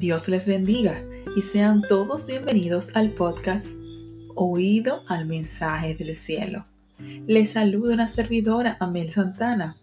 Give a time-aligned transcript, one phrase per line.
[0.00, 1.04] Dios les bendiga
[1.36, 3.74] y sean todos bienvenidos al podcast
[4.34, 6.64] Oído al mensaje del cielo.
[7.26, 9.76] Les saluda una servidora, Amel Santana.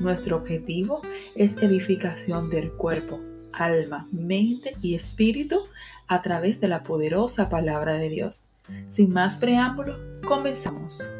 [0.00, 1.02] Nuestro objetivo
[1.36, 3.20] es edificación del cuerpo,
[3.52, 5.62] alma, mente y espíritu
[6.08, 8.50] a través de la poderosa palabra de Dios.
[8.88, 11.19] Sin más preámbulo, comenzamos.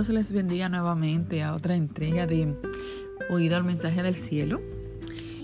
[0.00, 2.54] Dios les bendiga nuevamente a otra entrega de
[3.28, 4.58] Oído al mensaje del cielo.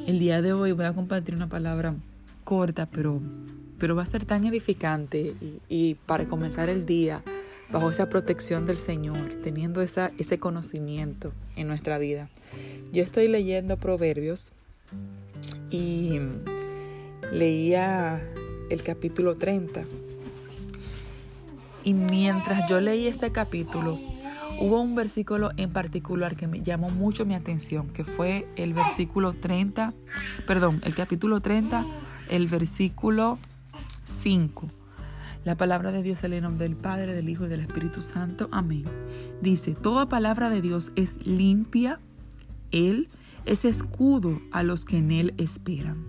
[0.06, 1.95] El día de hoy voy a compartir una palabra
[2.42, 3.20] corta, pero,
[3.78, 5.34] pero va a ser tan edificante
[5.69, 7.23] y, para comenzar el día
[7.69, 12.30] bajo esa protección del Señor, teniendo esa, ese conocimiento en nuestra vida.
[12.95, 14.52] Yo estoy leyendo Proverbios
[15.70, 16.19] y
[17.30, 18.23] leía
[18.70, 19.84] el capítulo 30.
[21.84, 24.16] Y mientras yo leí este capítulo,
[24.60, 29.32] hubo un versículo en particular que me llamó mucho mi atención, que fue el versículo
[29.32, 29.94] 30,
[30.46, 31.84] perdón, el capítulo 30,
[32.30, 33.38] el versículo
[34.04, 34.70] 5.
[35.44, 38.48] La palabra de Dios en el nombre del Padre, del Hijo y del Espíritu Santo.
[38.50, 38.84] Amén.
[39.40, 42.00] Dice, toda palabra de Dios es limpia,
[42.72, 43.08] Él
[43.44, 46.04] es escudo a los que en Él esperan.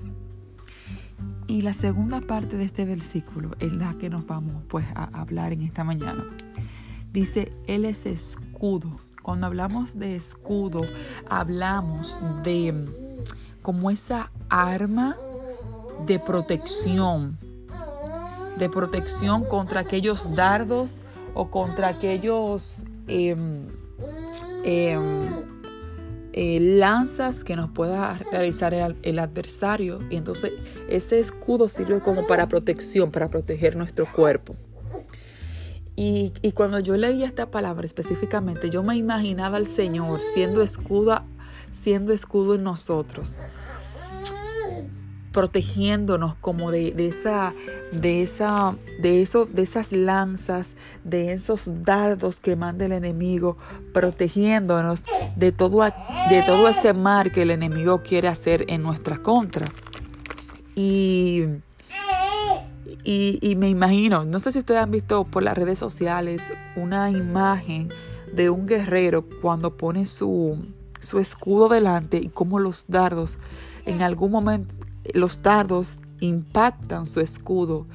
[1.48, 5.54] Y la segunda parte de este versículo es la que nos vamos pues a hablar
[5.54, 6.26] en esta mañana.
[7.18, 9.00] Dice, Él es escudo.
[9.24, 10.86] Cuando hablamos de escudo,
[11.28, 12.76] hablamos de
[13.64, 15.18] como esa arma
[16.06, 17.40] de protección,
[18.60, 21.02] de protección contra aquellos dardos
[21.34, 23.36] o contra aquellos eh,
[24.64, 25.00] eh,
[26.34, 30.02] eh, lanzas que nos pueda realizar el, el, adversario.
[30.12, 30.54] Y entonces
[30.88, 34.56] ese escudo sirve como para protección, para proteger nuestro cuerpo.
[36.00, 41.24] Y, cuando yo leía esta palabra específicamente, yo me imaginaba al Señor siendo escudo,
[41.72, 43.46] siendo escudo en nosotros,
[45.32, 47.56] protegiéndonos como de, de, esa,
[47.92, 53.58] de, esa, de, eso, de esas lanzas, de esos dardos que manda el enemigo,
[53.92, 55.04] protegiéndonos
[55.36, 59.66] de todo, de todo ese mar que el enemigo quiere hacer en nuestra contra.
[60.76, 61.46] Y
[63.10, 67.10] y, y, me imagino, no sé si ustedes han visto por las redes sociales una
[67.10, 67.88] imagen
[68.34, 70.58] de un guerrero cuando pone su,
[71.00, 73.38] su escudo delante y cómo los dardos,
[73.86, 74.76] en algún momento,
[75.14, 77.88] los dardos impactan su escudo,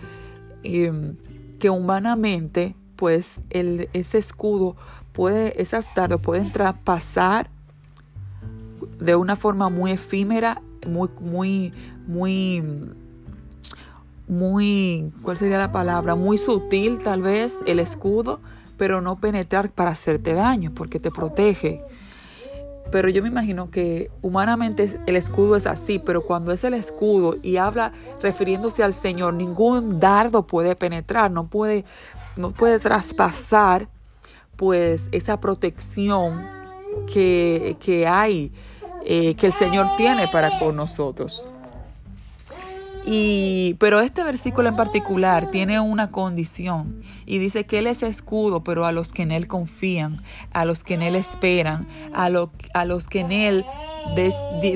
[0.64, 1.12] eh,
[1.58, 4.76] que humanamente, pues el, ese escudo
[5.12, 7.50] puede, esas dardos pueden traspasar
[8.98, 11.70] de una forma muy efímera, muy, muy,
[12.06, 12.62] muy
[14.28, 16.14] muy, ¿cuál sería la palabra?
[16.14, 18.40] Muy sutil tal vez el escudo,
[18.76, 21.80] pero no penetrar para hacerte daño, porque te protege.
[22.90, 27.36] Pero yo me imagino que humanamente el escudo es así, pero cuando es el escudo
[27.42, 31.84] y habla refiriéndose al Señor, ningún dardo puede penetrar, no puede,
[32.36, 33.88] no puede traspasar
[34.56, 36.46] pues esa protección
[37.12, 38.52] que, que hay,
[39.06, 41.48] eh, que el Señor tiene para con nosotros.
[43.04, 48.62] Y, pero este versículo en particular tiene una condición y dice que Él es escudo,
[48.62, 52.52] pero a los que en Él confían, a los que en Él esperan, a, lo,
[52.74, 53.64] a los que en Él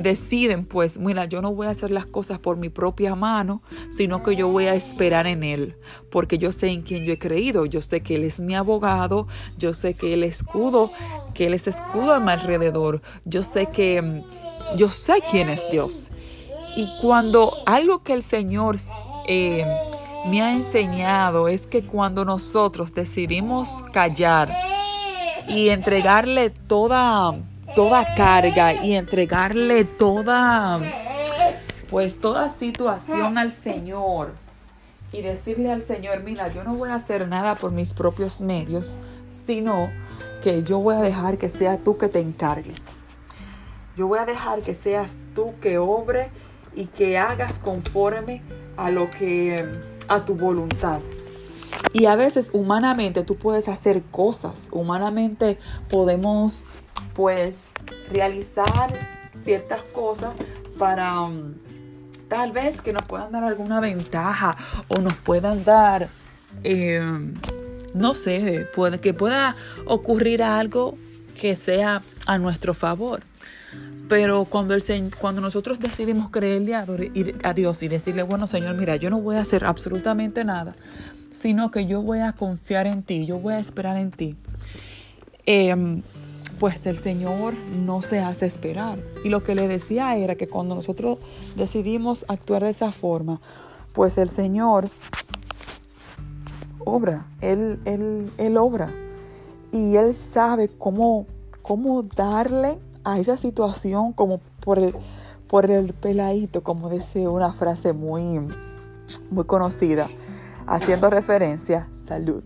[0.03, 4.25] deciden, pues, mira, yo no voy a hacer las cosas por mi propia mano, sino
[4.25, 5.77] que yo voy a esperar en Él,
[6.11, 9.29] porque yo sé en quién yo he creído, yo sé que Él es mi abogado,
[9.57, 10.91] yo sé que Él es escudo,
[11.33, 14.23] que Él es escudo a mi alrededor, yo sé que,
[14.77, 16.11] yo sé quién es Dios.
[16.77, 18.77] Y cuando algo que el Señor
[19.27, 19.65] eh,
[20.27, 24.53] me ha enseñado es que cuando nosotros decidimos callar
[25.49, 27.35] y entregarle toda,
[27.75, 30.81] toda carga y entregarle toda,
[31.89, 34.35] pues toda situación al Señor
[35.13, 38.99] y decirle al Señor, mira, yo no voy a hacer nada por mis propios medios,
[39.31, 39.91] sino
[40.43, 42.89] que yo voy a dejar que sea tú que te encargues.
[43.97, 46.29] Yo voy a dejar que seas tú que obre
[46.77, 48.43] y que hagas conforme
[48.77, 49.65] a lo que
[50.07, 51.01] a tu voluntad.
[51.93, 55.59] Y a veces humanamente tú puedes hacer cosas, humanamente
[55.91, 56.65] podemos
[57.15, 57.69] pues
[58.13, 58.93] realizar
[59.35, 60.35] ciertas cosas
[60.79, 61.55] para um,
[62.29, 64.57] tal vez que nos puedan dar alguna ventaja
[64.89, 66.09] o nos puedan dar,
[66.65, 67.01] eh,
[67.95, 69.57] no sé, puede, que pueda
[69.87, 70.99] ocurrir algo
[71.41, 73.23] que sea a nuestro favor.
[74.09, 74.83] Pero cuando, el,
[75.19, 79.41] cuando nosotros decidimos creerle a, Dios y decirle, bueno Señor, mira, yo no voy a
[79.41, 80.77] hacer absolutamente nada,
[81.31, 84.37] sino que yo voy a confiar en ti, yo voy a esperar en ti,
[85.45, 86.03] em,
[86.61, 88.99] pues el Señor no se hace esperar.
[89.25, 91.19] Y lo que le decía era que cuando nosotros
[91.57, 93.41] decidimos actuar de esa forma,
[93.93, 94.89] pues el Señor
[96.87, 98.95] obra, Él, él, él obra.
[99.73, 101.27] Y Él sabe cómo,
[101.61, 104.93] cómo darle a esa situación como por el,
[105.47, 108.41] por el peladito, como dice una frase muy,
[109.31, 110.09] muy conocida,
[110.67, 112.43] haciendo referencia, salud,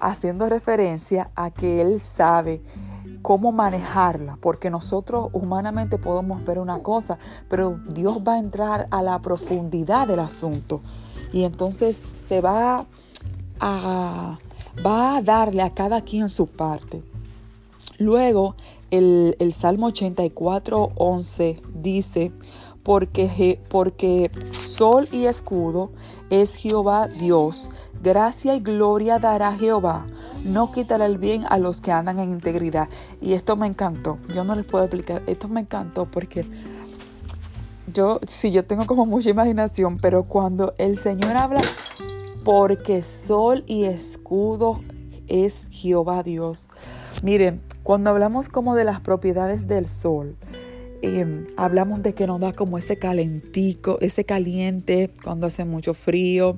[0.00, 2.62] haciendo referencia a que Él sabe
[3.22, 7.16] cómo manejarla, porque nosotros humanamente podemos ver una cosa,
[7.48, 10.82] pero Dios va a entrar a la profundidad del asunto
[11.32, 12.84] y entonces se va
[13.60, 14.38] a,
[14.84, 17.02] va a darle a cada quien su parte.
[17.98, 18.56] Luego
[18.92, 22.30] el, Salmo 84, 11 dice,
[22.82, 25.90] porque, porque sol y escudo
[26.28, 27.70] es Jehová Dios,
[28.02, 30.06] gracia y gloria dará Jehová,
[30.44, 32.88] no quitará el bien a los que andan en integridad.
[33.20, 36.46] Y esto me encantó, yo no les puedo explicar, esto me encantó porque
[37.92, 41.62] yo, sí, yo tengo como mucha imaginación, pero cuando el Señor habla,
[42.44, 44.80] porque sol y escudo
[45.28, 46.68] es Jehová Dios.
[47.22, 50.36] Miren, cuando hablamos como de las propiedades del sol,
[51.02, 56.56] em, hablamos de que nos da como ese calentico, ese caliente cuando hace mucho frío,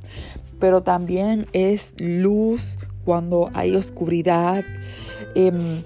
[0.60, 4.64] pero también es luz cuando hay oscuridad.
[5.34, 5.82] Em,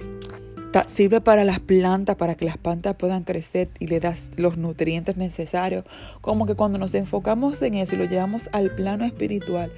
[0.86, 5.16] sirve para las plantas, para que las plantas puedan crecer y le das los nutrientes
[5.16, 5.84] necesarios.
[6.20, 9.72] Como que cuando nos enfocamos en eso y lo llevamos al plano espiritual,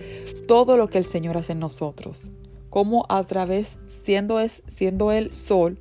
[0.46, 2.32] todo lo que el Señor hace en nosotros
[2.70, 5.78] cómo a través, siendo, es, siendo el sol,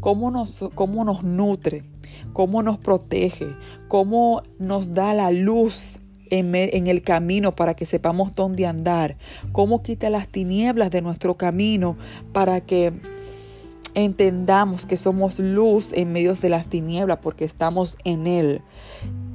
[0.00, 1.84] cómo nos, cómo nos nutre,
[2.32, 3.54] cómo nos protege,
[3.88, 6.00] cómo nos da la luz
[6.30, 9.16] en, en, el camino para que sepamos dónde andar,
[9.52, 11.96] cómo quita las tinieblas de nuestro camino
[12.32, 12.92] para que
[13.94, 18.62] entendamos que somos luz en medio de las tinieblas porque estamos en Él.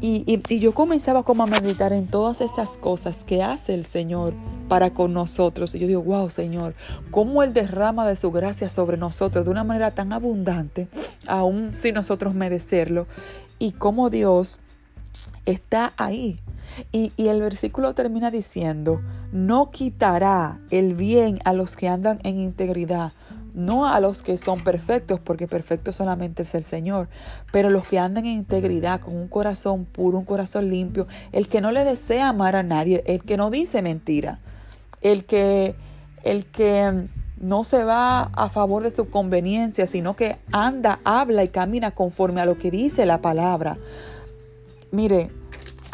[0.02, 4.34] Y, yo comenzaba como a meditar en todas estas cosas que hace el Señor
[4.68, 5.74] para con nosotros.
[5.74, 6.76] Y yo digo, wow, Señor,
[7.12, 10.88] cómo Él derrama de su gracia sobre nosotros de una manera tan abundante,
[11.28, 13.08] aún sin nosotros merecerlo.
[13.58, 14.60] Y cómo Dios
[15.46, 16.40] está ahí.
[16.92, 19.02] Y, y el versículo termina diciendo,
[19.32, 23.14] no quitará el bien a los que andan en integridad
[23.56, 27.07] no a los que son perfectos, porque perfecto solamente es el Señor,
[27.52, 31.62] pero los que andan en integridad, con un corazón puro, un corazón limpio, el que
[31.62, 34.40] no le desea amar a nadie, el que no dice mentira,
[35.02, 35.75] el que,
[36.24, 37.07] el que
[37.38, 42.42] no se va a favor de su conveniencia, sino que anda, habla y camina conforme
[42.42, 43.78] a lo que dice la palabra.
[44.92, 45.31] Mire,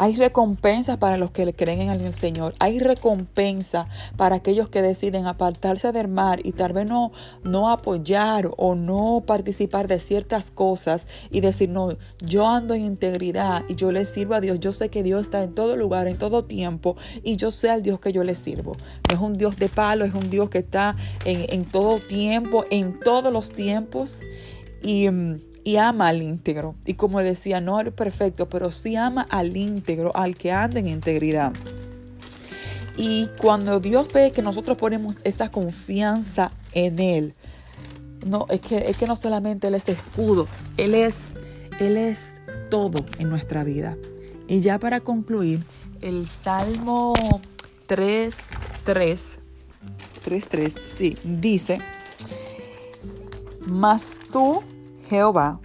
[0.02, 2.56] hay recompensa para los que le creen en el Señor.
[2.58, 3.88] Hay recompensa
[4.18, 7.12] para aquellos que deciden apartarse del mar y tal vez no,
[7.44, 13.64] no apoyar o no participar de ciertas cosas y decir, no, yo ando en integridad
[13.70, 14.60] y yo le sirvo a Dios.
[14.60, 17.84] Yo sé que Dios está en todo lugar, en todo tiempo y yo sé al
[17.84, 18.76] Dios que yo le sirvo.
[19.08, 20.96] No es un Dios de palo, es un Dios que está
[21.26, 24.22] en, en todo tiempo, en todos los tiempos.
[24.82, 26.76] Y mm, y ama al íntegro.
[26.86, 30.88] Y como decía, no es perfecto, pero sí ama al íntegro, al que anda en
[30.88, 31.54] integridad.
[32.98, 37.34] Y cuando Dios ve que nosotros ponemos esta confianza en Él,
[38.26, 40.48] no, es que, es que no solamente Él es escudo,
[40.78, 41.30] Él es,
[41.80, 42.32] Él es
[42.70, 43.98] todo en nuestra vida.
[44.48, 45.64] Y ya para concluir,
[46.02, 47.14] el Salmo
[47.88, 48.50] 3,
[48.84, 49.40] 3,
[50.24, 51.80] 3, 3, sí, dice,
[53.68, 54.64] mas tú
[55.12, 55.60] Jehová,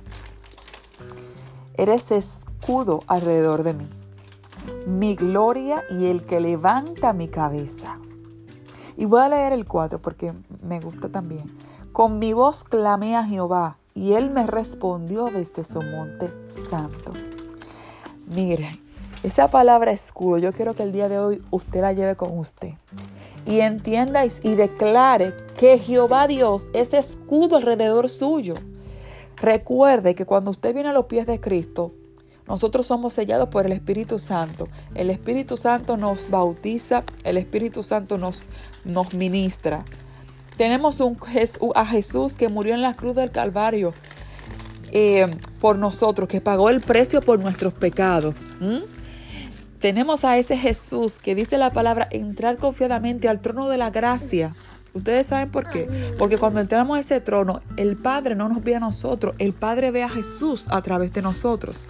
[1.75, 3.89] eres escudo alrededor de mí,
[4.89, 7.97] mi gloria y el que levanta mi cabeza.
[8.97, 10.35] Y voy a leer el 4 porque
[10.65, 11.45] me gusta también.
[11.93, 17.13] Con mi voz clamé a Jehová y él me respondió desde su monte santo.
[18.27, 18.83] Miren,
[19.23, 22.73] esa palabra escudo, yo quiero que el día de hoy usted la lleve con usted
[23.47, 28.57] y entiendáis y declare que Jehová Dios es escudo alrededor suyo.
[29.37, 31.93] Recuerde que cuando usted viene a los pies de Cristo,
[32.47, 34.69] nosotros somos sellados por el Espíritu Santo.
[34.95, 38.49] El Espíritu Santo nos bautiza, el Espíritu Santo nos,
[38.85, 39.85] nos ministra.
[40.57, 41.19] Tenemos un,
[41.75, 43.93] a Jesús que murió en la cruz del Calvario
[44.93, 45.27] eh,
[45.61, 48.35] por nosotros, que pagó el precio por nuestros pecados.
[49.81, 54.55] Tenemos a ese Jesús que dice la palabra, entrar confiadamente al trono de la gracia
[54.97, 56.15] Ustedes saben por qué.
[56.19, 59.91] Porque cuando entramos a ese trono, el Padre no nos ve a nosotros, el Padre
[59.91, 61.89] ve a Jesús a través de nosotros.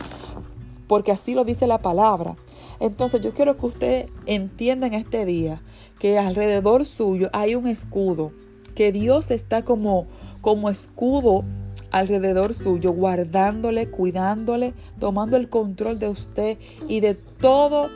[0.89, 2.35] Porque así lo dice la palabra.
[2.81, 5.63] Entonces yo quiero que usted entienda en este día
[6.01, 8.33] que alrededor suyo hay un escudo,
[8.75, 10.07] que Dios está como,
[10.41, 11.45] como escudo
[11.93, 16.59] alrededor suyo, guardándole, cuidándole, tomando el control de usted
[16.89, 17.89] y de todo,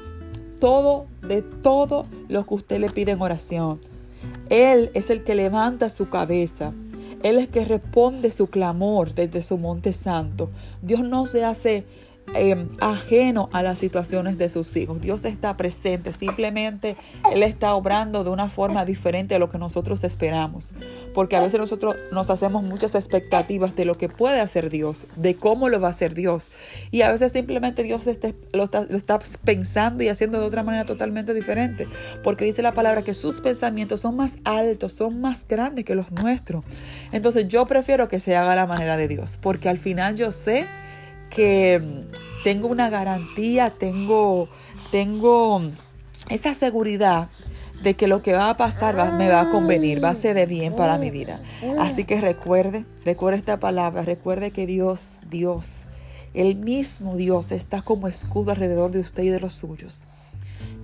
[0.60, 3.89] todo, de todo lo que usted le pide en oración.
[4.50, 6.72] Él es el que levanta su cabeza.
[7.22, 10.50] Él es el que responde su clamor desde su monte santo.
[10.82, 11.84] Dios no se hace
[12.32, 15.00] Em, ajeno a las situaciones de sus hijos.
[15.00, 16.96] Dios está presente, simplemente
[17.32, 20.70] Él está obrando de una forma diferente a lo que nosotros esperamos.
[21.12, 25.34] Porque a veces nosotros nos hacemos muchas expectativas de lo que puede hacer Dios, de
[25.34, 26.52] cómo lo va a hacer Dios.
[26.92, 28.12] Y a veces simplemente Dios lo,
[28.62, 31.88] está, lo está pensando y haciendo de otra manera totalmente diferente.
[32.22, 36.12] Porque dice la palabra que sus pensamientos son más altos, son más grandes que los
[36.12, 36.64] nuestros.
[37.10, 39.36] Entonces yo prefiero que se haga la manera de Dios.
[39.42, 40.66] Porque al final yo sé
[41.30, 41.80] que
[42.44, 44.48] tengo una garantía, tengo,
[44.90, 45.62] tengo
[46.28, 47.28] esa seguridad
[47.82, 50.46] de que lo que va a pasar me va a convenir, va a ser de
[50.46, 51.40] bien para mi vida.
[51.78, 55.88] Así que recuerde, recuerde esta palabra, recuerde que Dios, Dios,
[56.34, 60.04] el mismo Dios está como escudo alrededor de usted y de los suyos.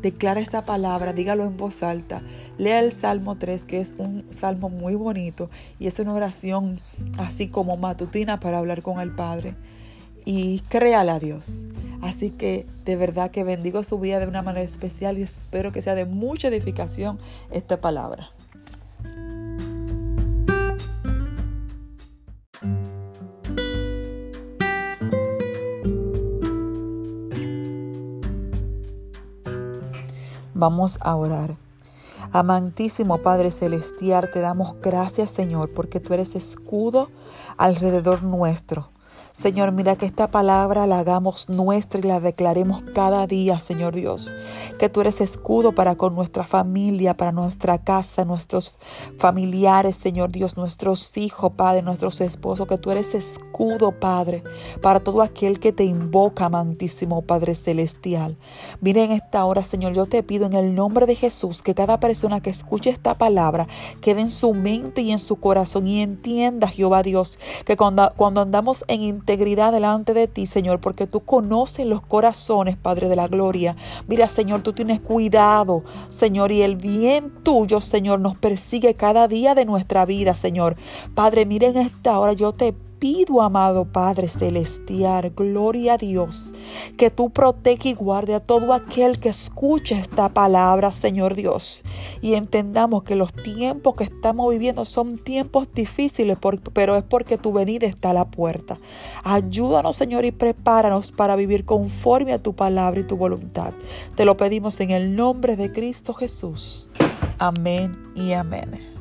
[0.00, 2.22] Declara esta palabra, dígalo en voz alta.
[2.58, 6.80] Lea el Salmo 3, que es un salmo muy bonito y es una oración
[7.18, 9.54] así como matutina para hablar con el Padre
[10.26, 11.64] y créale a Dios.
[12.02, 15.80] Así que de verdad que bendigo su vida de una manera especial y espero que
[15.80, 17.18] sea de mucha edificación
[17.50, 18.30] esta palabra.
[30.54, 31.54] Vamos a orar.
[32.32, 37.10] Amantísimo Padre Celestial, te damos gracias Señor porque tú eres escudo
[37.56, 38.95] alrededor nuestro.
[39.38, 44.34] Señor, mira que esta palabra la hagamos nuestra y la declaremos cada día, Señor Dios.
[44.78, 48.78] Que tú eres escudo para con nuestra familia, para nuestra casa, nuestros
[49.18, 52.66] familiares, Señor Dios, nuestros hijos, Padre, nuestros esposos.
[52.66, 54.42] Que tú eres escudo, Padre,
[54.80, 58.36] para todo aquel que te invoca, amantísimo Padre Celestial.
[58.80, 62.00] Mira en esta hora, Señor, yo te pido en el nombre de Jesús que cada
[62.00, 63.68] persona que escuche esta palabra
[64.00, 68.40] quede en su mente y en su corazón y entienda, Jehová Dios, que cuando, cuando
[68.40, 73.26] andamos en integridad delante de ti, Señor, porque tú conoces los corazones, Padre de la
[73.26, 73.74] Gloria.
[74.06, 79.56] Mira, Señor, tú tienes cuidado, Señor, y el bien tuyo, Señor, nos persigue cada día
[79.56, 80.76] de nuestra vida, Señor.
[81.16, 82.72] Padre, miren esta hora, yo te
[83.06, 86.52] pido, amado Padre Celestial, gloria a Dios,
[86.96, 91.84] que tú proteja y guarde a todo aquel que escuche esta palabra, Señor Dios.
[92.20, 96.36] Y entendamos que los tiempos que estamos viviendo son tiempos difíciles,
[96.72, 98.76] pero es porque tu venida está a la puerta.
[99.22, 103.72] Ayúdanos, Señor, y prepáranos para vivir conforme a tu palabra y tu voluntad.
[104.16, 106.90] Te lo pedimos en el nombre de Cristo Jesús.
[107.38, 108.95] Amén y amén.